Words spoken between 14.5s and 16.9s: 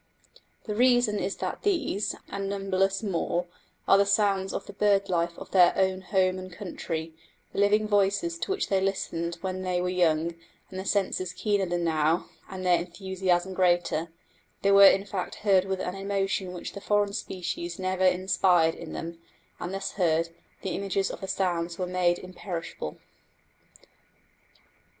they were in fact heard with an emotion which the